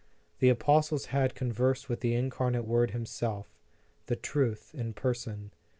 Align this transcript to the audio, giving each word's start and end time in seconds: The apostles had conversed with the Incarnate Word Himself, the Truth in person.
The 0.39 0.49
apostles 0.49 1.09
had 1.13 1.35
conversed 1.35 1.87
with 1.87 1.99
the 1.99 2.15
Incarnate 2.15 2.65
Word 2.65 2.89
Himself, 2.89 3.53
the 4.07 4.15
Truth 4.15 4.73
in 4.73 4.93
person. 4.93 5.51